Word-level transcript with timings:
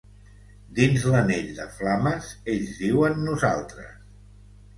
Dins 0.77 1.03
l’anell 1.15 1.51
de 1.57 1.67
flames, 1.81 2.31
ells 2.55 2.73
diuen 2.81 3.23
nosaltres. 3.29 3.95